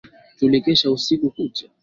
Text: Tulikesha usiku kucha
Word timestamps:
Tulikesha 0.37 0.91
usiku 0.91 1.29
kucha 1.35 1.65